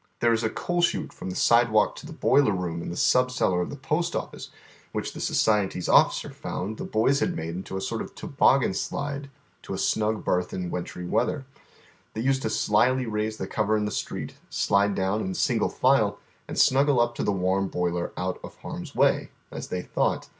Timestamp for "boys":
6.85-7.19